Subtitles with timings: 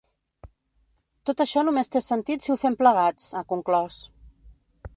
[1.29, 3.99] Tot això només té sentit si ho fem plegats, ha conclòs.